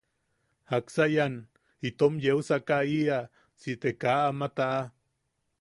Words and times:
¿Jaksa 0.71 1.03
ian 1.13 1.35
itom 1.87 2.13
yeu 2.23 2.39
sakaaʼiʼa 2.49 3.19
si 3.61 3.71
te 3.81 3.89
kaa 4.01 4.23
ama 4.29 4.47
taʼa? 4.57 4.81